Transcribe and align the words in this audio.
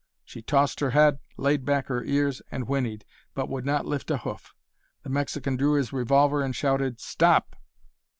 She 0.25 0.41
tossed 0.41 0.79
her 0.79 0.89
head, 0.97 1.19
laid 1.37 1.63
back 1.63 1.85
her 1.85 2.03
ears, 2.03 2.41
and 2.49 2.67
whinnied, 2.67 3.05
but 3.35 3.49
would 3.49 3.67
not 3.67 3.85
lift 3.85 4.09
a 4.09 4.17
hoof. 4.17 4.55
The 5.03 5.11
Mexican 5.11 5.57
drew 5.57 5.73
his 5.75 5.93
revolver 5.93 6.41
and 6.41 6.55
shouted, 6.55 6.99
"Stop!" 6.99 7.55